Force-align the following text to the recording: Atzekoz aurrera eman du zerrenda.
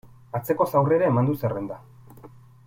Atzekoz 0.37 0.67
aurrera 0.81 1.11
eman 1.13 1.29
du 1.31 1.37
zerrenda. 1.43 1.79